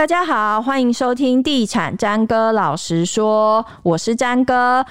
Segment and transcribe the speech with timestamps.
[0.00, 4.82] 大家好，欢迎收听《地产詹哥老实说》，我是詹哥。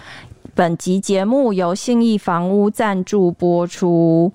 [0.54, 4.32] 本集节目由信义房屋赞助播出。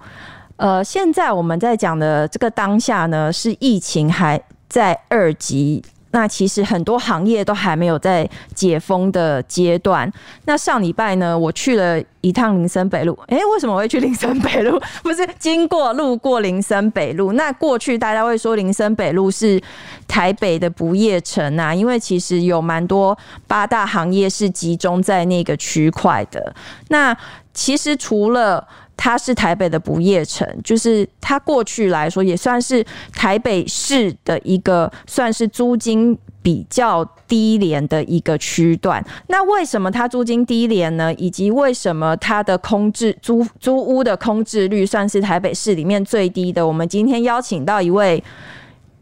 [0.57, 5.81] 呃，现在我们在讲的这个当下呢，是疫情还在二级。
[6.15, 10.09] 那其实很多行业都还没有在解封的阶段。
[10.45, 13.19] 那上礼拜呢，我去了一趟林森北路。
[13.27, 14.81] 诶、为什么我会去林森北路？
[15.03, 17.33] 不是经过路过林森北路。
[17.33, 19.61] 那过去大家会说林森北路是
[20.07, 26.55] 台北的不夜城啊，因为其实有蛮多八大行业是集中在那个区块的。
[26.91, 27.17] 那
[27.53, 28.65] 其实除了
[28.97, 39.05] 它是台北的不夜城，就是它过去来说也算是台北市的一个算是租金比较低廉的一个区段。
[39.29, 41.13] 那为什么它租金低廉呢？
[41.15, 46.67] 以及为什么它的空置租租屋的空置率算是台北市里面最低的？
[46.67, 48.23] 我们今天邀请到一位。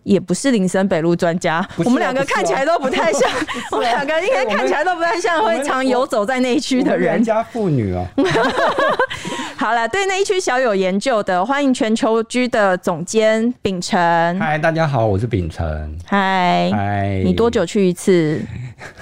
[0.05, 3.31] 也不是林森北路专家，啊、我们两个看起来都不太像，
[3.71, 7.23] 我们两个应该看起来都不太像会常游走在那一区的人。
[7.23, 8.07] 家妇女哦。
[9.57, 13.97] 好了，对那一区小有研究的，欢迎全球居的总监秉承。
[14.41, 15.97] 嗨，大家好，我是秉承。
[16.05, 18.41] 嗨，嗨，你多久去一次？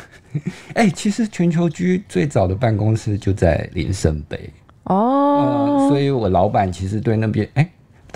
[0.74, 4.50] 哎、欸，其实全球居最早的办公室就在林森北
[4.84, 7.62] 哦、呃，所以我老板其实对那边哎。
[7.62, 7.70] 欸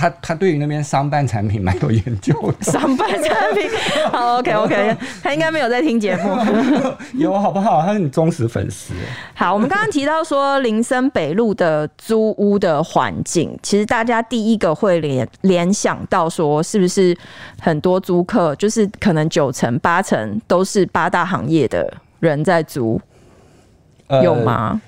[0.05, 2.65] 他他对于那边商办产品蛮有研究的。
[2.71, 3.71] 商办产品，
[4.13, 6.37] 好，OK OK，他应该没有在听节目。
[7.15, 7.81] 有好不好？
[7.81, 8.93] 他是你忠实粉丝。
[9.35, 17.17] 好，我们刚刚提到说林森北路的租屋的环境，其实大家第一个会联联想到说，是不是
[17.59, 23.01] 很多租客就是可能九成八成都是八大行业的人在租，
[24.23, 24.81] 有吗？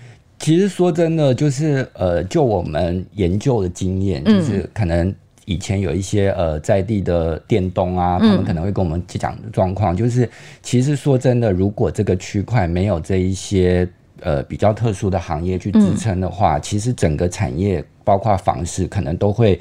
[0.47, 5.13] 呃其实说真的，就是呃，就我们研究的经验，就是可能
[5.45, 10.31] 以前有一些呃在地的电东啊，他们可能会跟我们讲的状况，就是
[10.63, 13.89] 其实说真的，如果这个区块没有这一些
[14.21, 19.61] 呃比较特殊的行业去支撑的话，其实整个产业包括房市可能都会。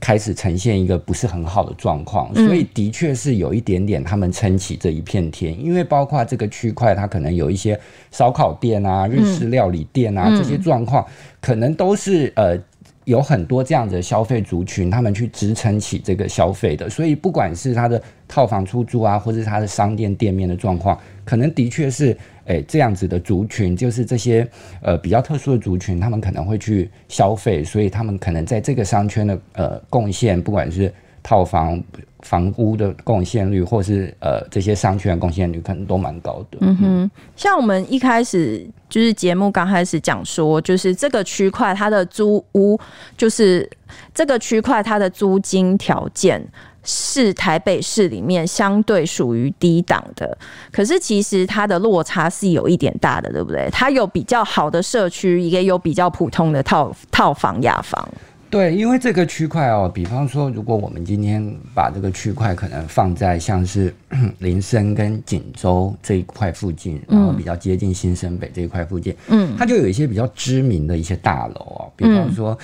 [0.00, 7.78] 开始呈现一个不是很好的状况，所以的确是有一点点他们撑起这一片天，因为包括这个区块，它可能有一些
[8.10, 11.06] 烧烤店啊、日式料理店啊这些状况，
[11.40, 12.58] 可能都是呃
[13.04, 22.16] 有很多这样的消费族群，他们去支撑起这个消费的，所以不管是他的套房出租啊，或者是它的商店店面的状况，可能的确是。
[22.46, 24.44] 诶、这样子的族群就是这些
[24.82, 30.92] 呃比较特殊的族群，他们可能会去消费，所以他们可能在这个商圈的呃贡献，不管是
[31.22, 31.82] 套房
[32.20, 36.58] 房屋的贡献率，或是呃这些商圈贡献率，可能都蛮高的。
[36.60, 42.78] 嗯哼，像我们一开始就是节目刚开始讲说，就是这个区块它的租屋，
[43.16, 43.68] 就是
[44.14, 46.46] 这个区块它的租金条件。
[46.82, 50.36] 是台北市里面相对属于低档的，
[50.72, 53.68] 可是其实它的落差是有一点大的，对不对？
[53.70, 58.08] 它有比较好的社区，也有比较普通的套套房、雅房。
[58.50, 61.40] 对，因为这个区块哦，比方说，如果我们今天
[61.74, 63.94] 把这个区块可能放在像是
[64.40, 72.58] 林森跟锦州这一块附近，然后比较接近新生北这一块附近，嗯，它就有一些比较知名的一些大楼哦，比方说。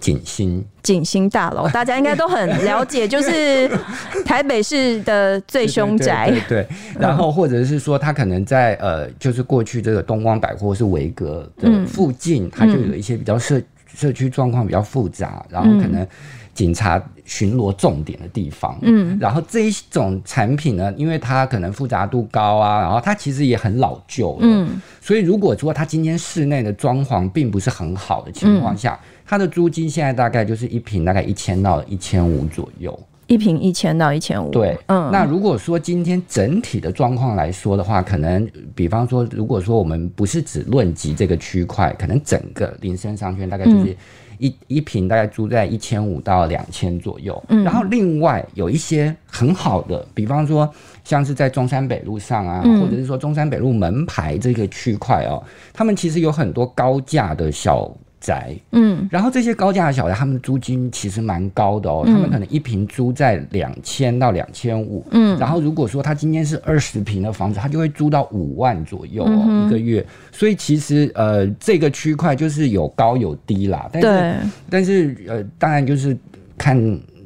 [0.00, 3.70] 景星景星大楼， 大家应该都很了解，就是
[4.24, 6.30] 台北市的最凶宅。
[6.30, 13.60] 对，对，对，对，然后或者是说，它可能在呃，就是过去这个东光百货是维格的附近，它就有一些比较社
[13.94, 16.06] 社区状况比较复杂，然后可能
[16.54, 18.78] 警察巡逻重点的地方。
[18.82, 24.36] 嗯，然后这一种产品呢，因为它可能复杂度高啊，然后它其实也很老旧。
[24.40, 34.50] 嗯，所以如果说它今天室内的装潢并不是很好的情况下，它的租金现在大概就是一平大概一千到一千五左右，一平一千到一千五。
[34.50, 35.10] 对，嗯。
[35.10, 43.96] 那如果说今天整体的状况来说的话，可能比方说，如果说我们不是只论及这个区块，可能整个林森商圈大概就是
[44.38, 47.42] 一、嗯、一平大概租在一千五到两千左右。
[47.48, 47.64] 嗯。
[47.64, 50.68] 然后另外有一些很好的，比方说
[51.04, 55.42] 像是在中山北路上啊，嗯、或者是说中山北路门牌这个区块哦，
[55.72, 57.90] 他们其实有很多高价的小。
[58.22, 70.06] 宅，嗯，然后这些高价的小宅，他们的租金其实蛮高的哦，嗯、他们可能一平租在两千到两千五，嗯，然后如果说他今天是二十平的房子，他就会租到五万左右哦，嗯、一个月。
[70.30, 74.34] 所以其实呃，这个区块就是有高有低啦，但是对
[74.70, 76.16] 但是呃，当然就是
[76.56, 76.78] 看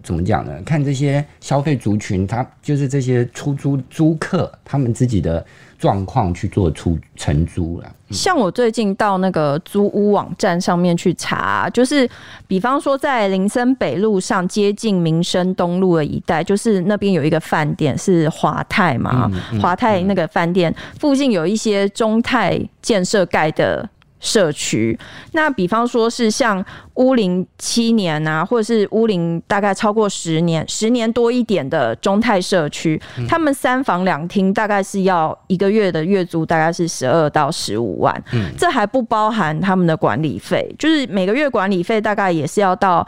[0.02, 0.52] 怎么讲呢？
[0.64, 5.44] 看这些消费族群，他就是这些出租租客，他们自己的。
[5.78, 7.92] 状况去做出承租了。
[8.10, 12.08] 像我最近到那个租屋网站上面去查，就是
[12.46, 19.30] 比方说在林森北路上接近民生东路的一带，就是那边有一个饭店是华泰嘛，
[19.60, 23.88] 华泰那个饭店附近有一些中泰建设盖的。
[24.18, 24.98] 社区，
[25.32, 26.64] 那比方说是像
[26.94, 38.24] 乌林七年啊，或者是乌林大概超过十年、十年多一点的中泰社区，他们三房两厅大概是要一个月的月租大概是十二到十五万，
[38.56, 43.06] 这还不包含他们的管理费，就是每个月管理费大概也是要到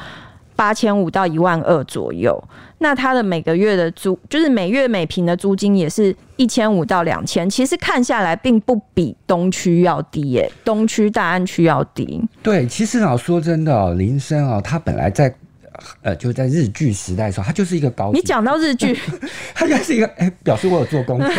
[0.59, 2.37] 八千五到一万二左右。
[2.79, 12.21] 那他的每个月的租，就是每月每平的租金也是一千五到两千，其实看下来并不比东区要低耶，东区大安区要低。
[12.43, 15.33] 对，其实啊，说真的哦，林森哦，他本来在。
[16.03, 18.19] 呃，就在日剧时代的时候，它就是一个高级。
[18.19, 18.97] 你讲到日剧，
[19.55, 21.31] 它就是一个哎、欸，表示我有做功课。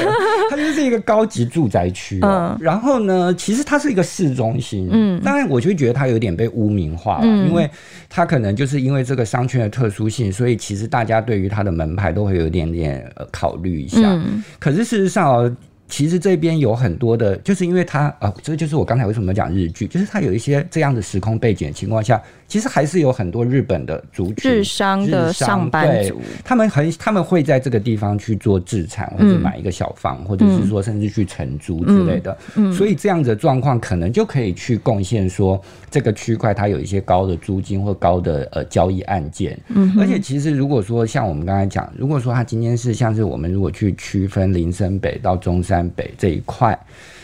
[0.50, 2.28] 它就是一个高级住宅区、喔。
[2.28, 2.58] 嗯。
[2.62, 4.90] 然后呢，其实它是一个市中心。
[4.92, 5.22] 嗯。
[5.22, 7.70] 当然，我就觉得它有点被污名化了，嗯、因为
[8.10, 14.02] 它可能就是因为这个商圈的特殊性，所以其实大家对于它的门牌都会有一点点呃考虑一下。
[14.04, 14.44] 嗯。
[14.60, 15.56] 可是事实上哦、喔。
[15.90, 32.38] 其实这边有很多的，就是因为它啊，这就是我刚才为什么讲日剧，就是它有一些这样的时空背景的情况下，其实还是有很多日本的族群、日商的上班族，他们很他们会在这个地方去做自产，或者买一个小房，嗯、或者是说甚至去承租之类的。
[32.56, 35.60] 嗯，所以这样子的状况可能就可以去贡献说
[35.90, 39.60] 这个区块它有一些高的租金或高的呃交易案件。
[39.70, 45.79] 嗯，而且其实如果说像我们刚才讲，如果说它今天是像是我们如果去区分林森北到中山。
[45.90, 46.78] 北这一块，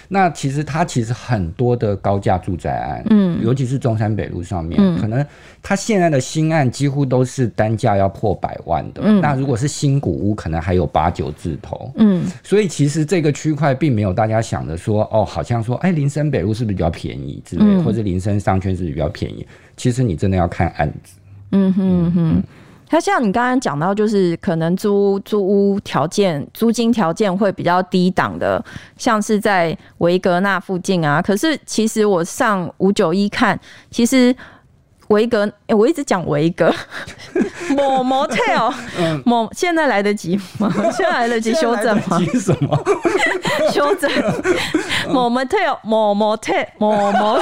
[0.08, 5.26] 那其实它其实很多的高价住宅案，嗯，尤其是中山北路上面，嗯、可能
[5.64, 19.46] 它现在的新案几乎都是单价要破百万的，嗯，那如果是新古屋，可能还有八九字头，嗯，所以其实这个区块并没有大家想的说，哦，好像说，哎，林森北路是不是比较便宜之类，嗯、或者林森商圈是不是比较便宜？
[19.76, 21.16] 其实你真的要看案子，
[21.52, 22.44] 嗯哼哼。
[22.88, 28.64] 它像你刚刚讲到，就是可能租租屋条件、租金条件会比较低档的，
[28.98, 31.22] 像是在维格纳附近啊。
[31.22, 33.60] 可是其实我上五九一看，
[33.90, 34.36] 其实
[35.08, 36.74] 维格，欸、我一直讲维格，
[37.76, 38.74] 某 motel，
[39.24, 40.74] 某现在来得及吗？
[40.96, 42.20] 现在来得及修正吗？
[42.40, 42.78] 什么？
[43.72, 44.10] 修正
[45.10, 47.40] 某 motel，某 motel，某某，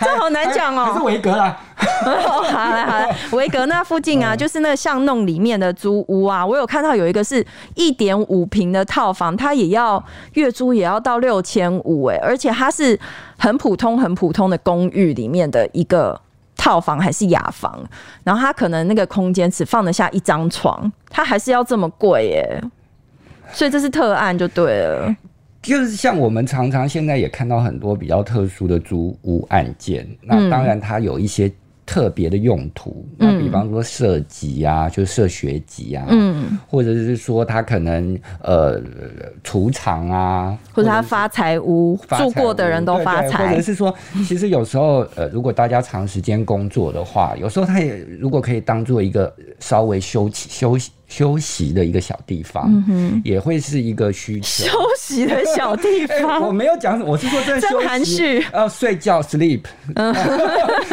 [0.00, 0.94] 这好难讲哦。
[0.96, 1.56] 是维格啦。
[1.78, 7.44] 好来好来，维格那附近啊，就是那个巷弄里面的租屋啊，我有看到有一个是
[7.74, 10.02] 一点五平的套房，它也要
[10.34, 12.98] 月租也要到六千五哎，而且它是
[13.38, 16.20] 很普通很普通的公寓里面的一个
[16.58, 17.82] 套房还是雅房，
[18.22, 22.62] 然后他可能那个空间只放得下一张床，他还是要这么贵耶，
[23.52, 25.16] 所以这是特案就对了。
[25.62, 31.50] 就是像我们常常现在也看到很多比较特殊的租屋案件，那当然它有一些。
[31.88, 38.78] 特别的用途，那比方说设计啊，嗯、就是设学籍啊，嗯，或者是说他可能呃
[39.42, 43.94] 储藏啊，或者他发财屋，住过的人都发财，或者是说，
[44.28, 50.90] 其实有时候呃，如果大家长时间工作的话，有时候他也如果可以当做一个稍微休息休息。
[51.08, 54.64] 休息的一个小地方，嗯、哼也会是一个需求。
[54.66, 59.62] 休息的小地方，欸、 我没有讲，我是说在休息，含蓄呃，睡觉 sleep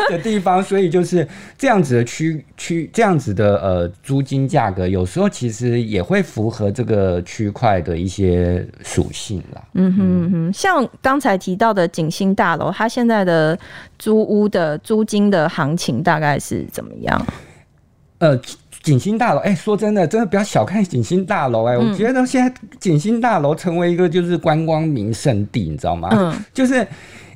[0.10, 9.62] 的地方，所以就是这样子的区区，这样子的呃租金价格，有时候其实也会符合这个区块的一些属性啦。
[9.74, 13.58] 嗯哼嗯哼，像刚才提到的景星大楼，它现在的
[14.00, 17.28] 租屋的租金的行情大概是怎么样？
[18.20, 18.40] 呃。
[18.86, 26.10] 景星大楼，哎、欸，说真的，真的不要小看景星大楼，哎，我觉得现在景星大楼成为一个就是观光名胜地，你知道吗？
[26.12, 26.88] 嗯， 就是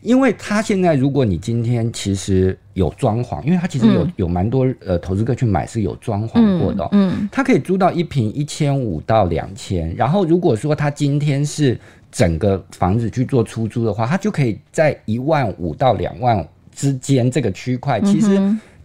[0.04, 11.76] 因为它现在，如果你今天其实有装潢，因为它其实有有蛮多呃投资客去买是有装潢过的，嗯，它可以租到一平一千五到两千，然后如果说它今天是
[12.12, 18.40] 整个房子去做出租的话，它就可以在一万五到两万之间这个区块，其实。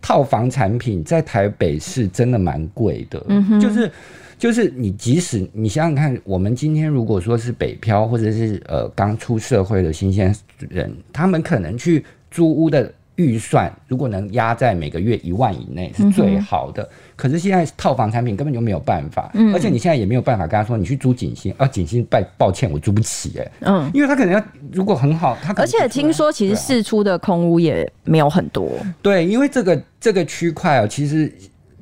[0.06, 3.25] 套房产品在台北是真的蛮贵的，
[3.58, 3.90] 就是
[4.38, 10.37] 就是你即使你想想看，我们今天如果说是北漂或者是呃刚出社会的新鲜
[10.68, 12.92] 人，他们可能去租屋的。
[13.16, 24.42] 预算如果能压在每个月一万以内是最好的，嗯、可是现在套房产品根本就没有办法，嗯、而且你现在也没有办法跟他说你去租景星啊，景星拜抱歉我租不起哎，嗯，因为他可能要
[24.73, 28.68] 如果很好，他可能而且听说其实释出的空屋也没有很多，
[29.00, 31.33] 对，因为这个这个区块哦，其实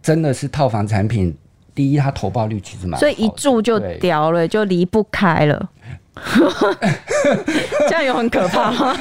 [0.02, 1.34] 真的是套房产品，
[1.74, 5.70] 第一它投报率其实蛮，所以一住就掉了，就离不开了。
[7.88, 8.94] 这样有很可怕吗？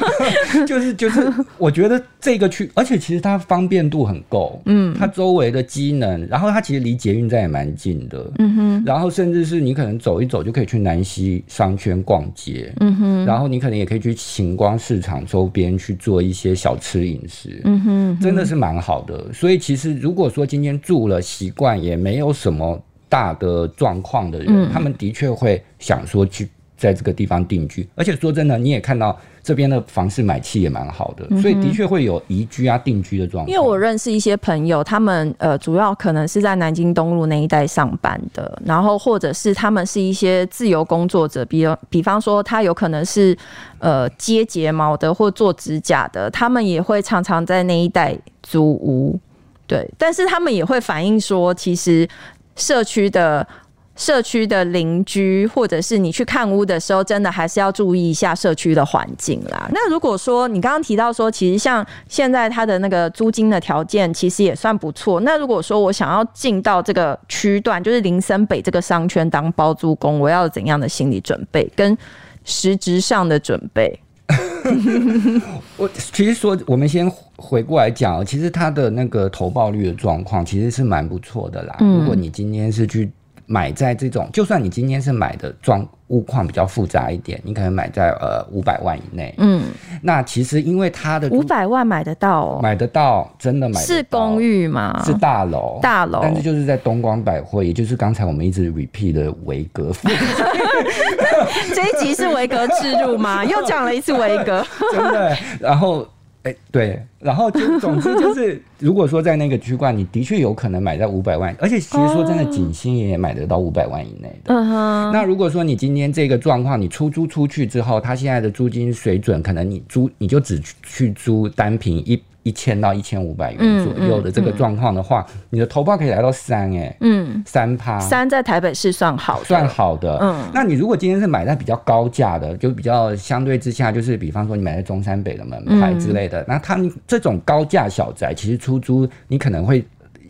[0.65, 19.33] 就 是就是，我觉得这个区，而且其实它方便度很够，嗯，它周围的机能，然后它其实离捷运站也蛮近的，嗯哼，然后甚至是你可能走一走就可以去南溪商圈逛街，嗯哼，然后你可能也可以去晴光市场周边去做一些小吃饮食，嗯哼，真的是蛮好的。
[19.33, 26.47] 所以其实如果说今天住了习惯也没有什么大的状况的人，嗯，他们的确会想说去。
[26.81, 33.47] 在这个地方定居，而且说真的，你也看到这边的房市买气也蛮好的，嗯、所以的确会有移居啊、定居的状况。
[33.47, 43.37] 因为我认识一些朋友，他们呃主要可能是在南京东路那一带上班的，然后或者是他们是一些自由工作者，比如比方说他有可能是
[43.77, 49.19] 呃接睫毛的或做指甲的，他们也会常常在那一带租屋。
[49.67, 52.09] 对，但是他们也会反映说，其实
[52.55, 53.47] 社区的。
[53.95, 59.69] 社区的邻居，或者是你去看屋的时候，真的还是要注意一下社区的环境啦。
[59.73, 65.19] 那如果说你刚刚提到说，其实像现在它的那个租金的条件，其实也算不错。
[65.19, 71.95] 那如果说我想要进到这个区段，就是林森北这个商圈当包租公，我要怎样的心理准备跟
[72.43, 73.99] 实质上的准备？
[75.75, 81.75] 我其实说，我们先回过来讲，其实它的那个投报率的状况其实是蛮不错的啦。
[81.79, 83.11] 如果你今天是去。
[83.51, 89.35] 买在这种，就算你今天是买的状物况比较复杂一点，你可能买在呃五百万以内。
[89.39, 89.63] 嗯，
[90.01, 93.85] 那其实因为它的五百万买得到哦，买得到，真的买得到。
[93.85, 95.03] 是公寓吗？
[95.05, 96.19] 是大楼，大楼。
[96.23, 99.91] 但是就是在东光百货，也就是刚才我们一直 repeat 的维格。
[101.75, 103.43] 这一集是维格置入吗？
[103.43, 105.37] 又讲了一次维格， 真的。
[105.59, 106.07] 然后。
[106.43, 114.53] 哎、欸，对，然后就总之就是，如果说在那个区块，你的确有可能买在五百万，而且其实说真的，景星也买得到五百万以内的。
[114.53, 115.11] 嗯哼。
[115.13, 122.19] 那如果说你今天这个状况，你出租出去之后，它现在的租金水准，可能你租你就只去租单平一。
[122.43, 130.17] 一千到一千五百元左右的这个状况的话，嗯嗯嗯、你的投报可以来到三哎，嗯，三趴，三在台北市算好，算好的。
[130.21, 139.85] 嗯，那你如果今天是买在比较高价的，就比较相对之下，就是比方说你买在中山北的门牌之类的，嗯、那他们这种高价小宅，其实出租你可能会，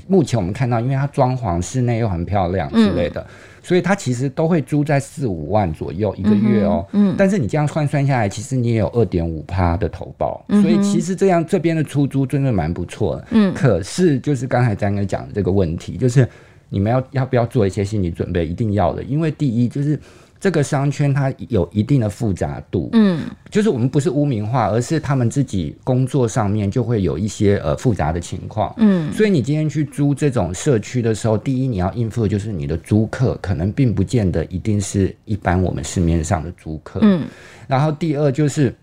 [0.07, 3.21] 目前我们看到，因为它装潢室内又很漂亮之类的。
[3.21, 3.27] 嗯
[3.63, 16.27] 所以它其实都会租在四五万左右一个月哦，嗯，但是你这样换算下来，其实你也有二点五趴的投保，所以其实这样这边的出租真的蛮不错的，嗯，可是就是刚才张哥讲的这个问题，就是
[16.69, 19.99] 你们要要不要做一些心理准备，一定要的，因为第一就是。
[20.41, 23.21] 这个商圈它有一定的复杂度，嗯，
[23.51, 37.23] 就是我们不是污名化，而是他们自己工作上面就会有一些呃复杂的情况，嗯，所以你今天去租这种社区的时候，第一你要应付的就是你的租客可能并不见得一定是一般我们市面上的租客，嗯，
[37.67, 38.75] 然后第二就是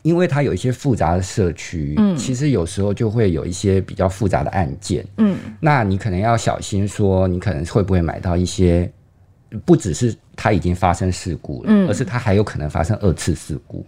[0.00, 8.90] 因为它有一些复杂的社区，嗯，其实有时候就会有一些比较复杂的案件，嗯，那你可能要小心说，你可能会不会买到一些。
[9.66, 13.86] 不只是它已经发生事故了，嗯、而是它还有可能发生二次事故。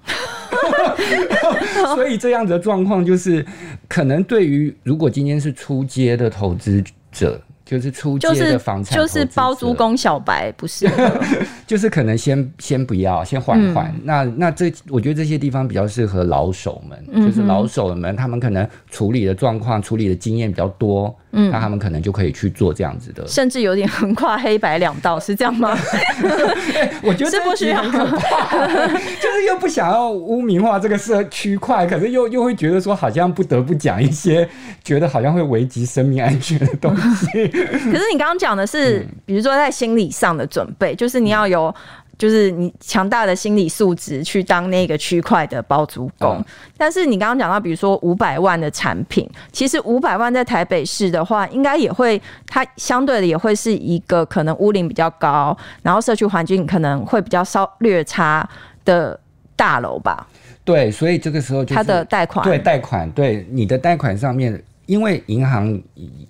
[1.94, 3.44] 所以这样子的状况就是，
[3.88, 7.40] 可能对于如果今天是出街的投资者。
[7.64, 10.86] 就是出街的房产，就是包租公小白，不是？
[11.66, 13.90] 就是可能先先不要，先缓缓。
[13.90, 25.76] 嗯、那那这，我觉得这些地方比较适合老手们，就是老手们，他们可能处理的状况、处理的经验比较多，嗯，那他们可能就可以去做这样子的，甚至有点横跨黑白两道，是这样吗？
[26.74, 34.48] 欸、我觉得这不需要就是又不想要污名化这个社区块，可是又又会觉得说，好像不得不讲一些
[34.82, 37.48] 觉得好像会危及生命安全的东西。
[37.48, 41.74] 可是你刚刚讲的是，比如说在心理上的准备，就是你要有，
[42.18, 46.44] 就是你强大的心理素质去当那个区块的包租公。
[46.76, 58.48] 但是你刚刚讲到，比如说五百万的产品，其实五百万在台北市的话，应该也会，它相对的也会是一个可能屋龄比较高，然后社区环境可能会比较稍略差
[58.84, 59.18] 的
[59.56, 60.26] 大楼吧？
[60.64, 64.62] 对，所以这个时候就是它的贷款，对贷款，对你的贷款上面。
[64.86, 65.80] 因为银行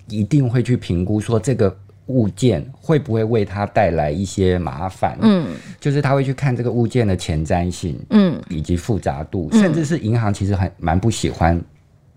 [0.07, 5.46] 一定会去评估说，这个物件会不会为他带来一些麻烦，嗯，
[5.80, 11.58] 就是他会去看这个物件的前瞻性，嗯，以及复杂度，嗯、甚至是银行其实很蛮不喜欢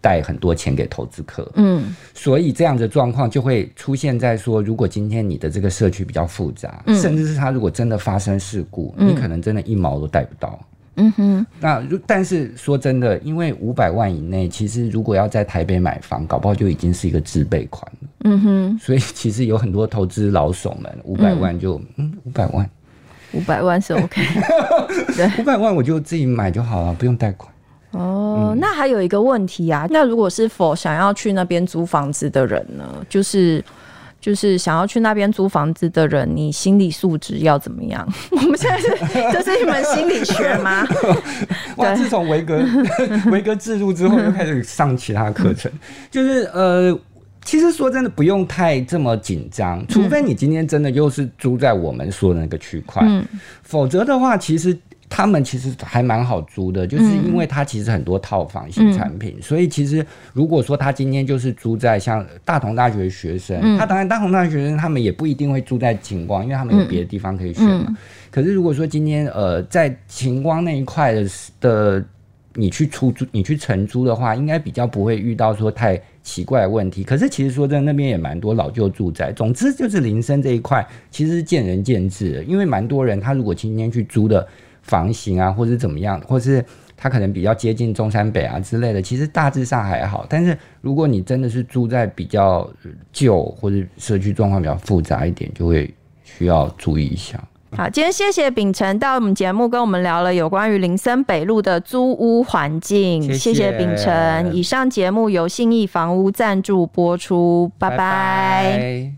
[0.01, 10.60] 贷很多钱给投资客，嗯，所以这样的状况就会出现在说，如果今天你的这个社区比较复杂，嗯、甚至是他如果真的发生事故，嗯、你可能真的一毛都贷不到。
[11.00, 18.10] 嗯哼，那如但是说真的，因为五百万以内，其实如果要在台北买房，搞不好就已经是一个自备款了。
[18.24, 22.70] 嗯哼，所以其实有很多投资老手们，五百万就嗯五百万，
[23.34, 24.22] 五百万是 OK，
[25.16, 27.54] 对，五百万我就自己买就好了，不用贷款。
[27.92, 32.84] 哦，那还有一个问题啊，那如果是否想要去那边租房子的人呢？
[33.08, 33.63] 就是
[34.20, 38.08] 就是想要去那边租房子的人，你心理素质要怎么样？
[38.32, 38.90] 我们现在是
[39.32, 40.86] 这是一门心理学吗？
[41.78, 42.62] 哇， 自从维格
[43.32, 45.72] 维格制度之后，又开始上其他课程，
[46.12, 47.00] 就是呃，
[47.46, 53.24] 其实说真的，不用太这么紧张，除非你今天真的又是租在我们说的那个区块，嗯，
[53.64, 54.78] 否则的话，其实。
[55.10, 67.98] 他们其实还蛮好租的，就是因为它其实很多套房型产品，嗯、所以其实如果说他今天就是租在像大同大学学生，嗯、他当然大同大学学生他们也不一定会住在晴光，因为他们有别的地方可以选嘛。
[68.30, 71.30] 可是如果说今天呃在晴光那一块的
[71.62, 72.06] 的
[72.54, 77.06] 你去出租你去承租的话，应该比较不会遇到说太奇怪的问题。
[77.06, 79.32] 可是其实说真的，那边也蛮多老旧住宅。
[79.32, 84.46] 总之就是林森这一块其实是见仁见智的，因为蛮多人他如果今天去租的。
[84.88, 86.65] 房型啊，或是怎么样，或是
[86.98, 90.25] 它可能比较接近中山北啊之类的，其实大致上还好。
[90.27, 92.67] 但是如果你真的是住在比较
[93.13, 97.39] 旧或者社区状况比较复杂一点，就会需要注意一下。
[97.72, 103.22] 好，今天谢谢秉承到我们节目跟我们聊了有关于林森北路的租屋环境。
[103.22, 104.53] 谢谢，谢谢丙成。
[104.53, 107.98] 以上节目由信义房屋赞助播出，拜拜。
[107.98, 109.17] 拜拜。